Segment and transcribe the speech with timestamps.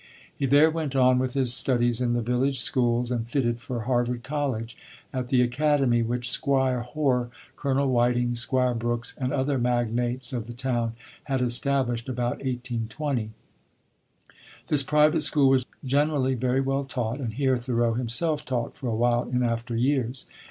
[0.35, 4.23] He there went on with his studies in the village schools, and fitted for Harvard
[4.23, 4.75] College
[5.13, 10.53] at the "Academy," which 'Squire Hoar, Colonel Whiting, 'Squire Brooks, and other magnates of the
[10.55, 10.93] town
[11.25, 13.29] had established about 1820.
[14.69, 18.95] This private school was generally very well taught, and here Thoreau himself taught for a
[18.95, 20.25] while in after years.